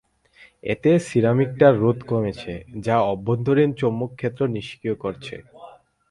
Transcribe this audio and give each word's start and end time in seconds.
এতে 0.63 0.91
সিরামিকটার 1.07 1.73
রোধ 1.83 1.99
কমছে, 2.09 2.53
যা 2.85 2.95
অভ্যন্তরীণ 3.11 3.69
চৌম্বকক্ষেত্রকে 3.79 4.53
নিষ্ক্রিয় 4.55 4.95
করছে। 5.03 5.35